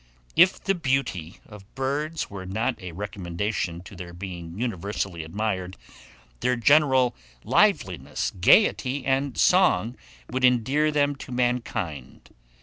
[0.35, 5.77] IF THE BEAUTY OF BIRDS were not a recommendation to their being universally admired,
[6.39, 9.95] their general liveliness, gaiety, and song
[10.27, 12.31] would endear them to mankind.